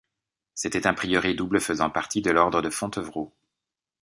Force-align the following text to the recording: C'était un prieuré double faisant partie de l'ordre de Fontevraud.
C'était 0.55 0.87
un 0.87 0.95
prieuré 0.95 1.35
double 1.35 1.61
faisant 1.61 1.91
partie 1.91 2.23
de 2.23 2.31
l'ordre 2.31 2.63
de 2.63 2.71
Fontevraud. 2.71 3.31